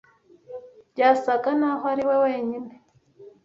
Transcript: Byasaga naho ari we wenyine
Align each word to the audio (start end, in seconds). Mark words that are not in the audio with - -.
Byasaga 0.91 1.49
naho 1.59 1.83
ari 1.91 2.03
we 2.09 2.15
wenyine 2.23 2.71